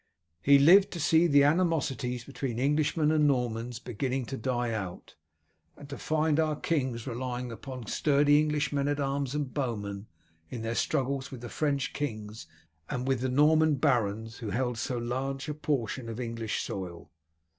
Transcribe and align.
He 0.41 0.57
lived 0.57 0.89
to 0.93 0.99
see 0.99 1.27
the 1.27 1.43
animosities 1.43 2.23
between 2.23 2.57
Englishmen 2.59 3.11
and 3.11 3.27
Normans 3.27 3.77
beginning 3.77 4.25
to 4.25 4.35
die 4.35 4.71
out, 4.73 5.13
and 5.77 5.87
to 5.89 5.97
find 5.99 6.39
our 6.39 6.55
kings 6.55 7.05
relying 7.05 7.51
upon 7.51 7.85
sturdy 7.85 8.39
English 8.39 8.73
men 8.73 8.87
at 8.87 8.99
arms 8.99 9.35
and 9.35 9.53
bow 9.53 9.75
men 9.75 10.07
in 10.49 10.63
their 10.63 10.73
struggles 10.73 11.29
with 11.29 11.47
French 11.51 11.93
kings 11.93 12.47
and 12.89 13.07
with 13.07 13.19
the 13.19 13.29
Norman 13.29 13.75
barons 13.75 14.37
who 14.37 14.49
held 14.49 14.79
so 14.79 14.97
large 14.97 15.47
a 15.47 15.53
portion 15.53 16.09
of 16.09 16.19
English 16.19 16.63
soil. 16.63 17.11